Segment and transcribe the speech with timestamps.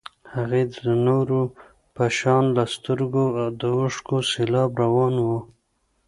[0.35, 0.73] هغې د
[1.07, 1.41] نورو
[1.95, 3.25] په شان له سترګو
[3.61, 5.29] د اوښکو سېلاب روان و.